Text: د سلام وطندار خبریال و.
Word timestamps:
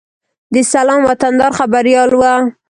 د 0.53 0.55
سلام 0.73 1.01
وطندار 1.09 1.51
خبریال 1.59 2.11
و. 2.15 2.21